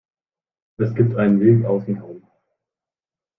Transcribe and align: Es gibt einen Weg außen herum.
Es 0.79 0.95
gibt 0.95 1.15
einen 1.15 1.39
Weg 1.41 1.63
außen 1.63 1.93
herum. 1.97 2.23